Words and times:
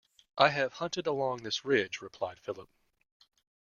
I 0.35 0.49
have 0.49 0.73
hunted 0.73 1.05
along 1.05 1.43
this 1.43 1.63
ridge, 1.63 2.01
replied 2.01 2.39
Philip. 2.39 2.69